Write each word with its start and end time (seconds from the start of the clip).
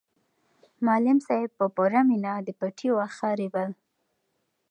معلم 0.85 1.17
صاحب 1.27 1.51
په 1.59 1.65
پوره 1.75 2.01
مینه 2.09 2.33
د 2.45 2.49
پټي 2.59 2.89
واښه 2.93 3.29
رېبل. 3.39 3.69